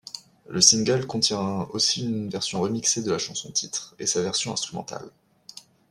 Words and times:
Le 0.49 0.61
single 0.61 1.05
contient 1.05 1.67
aussi 1.73 2.03
une 2.03 2.27
version 2.27 2.59
remixée 2.59 3.03
de 3.03 3.11
la 3.11 3.19
chanson-titre, 3.19 3.93
et 3.99 4.07
sa 4.07 4.23
version 4.23 4.51
instrumentale. 4.51 5.07